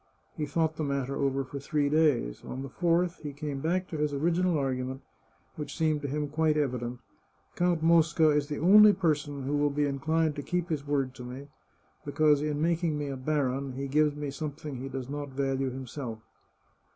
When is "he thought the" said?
0.35-0.83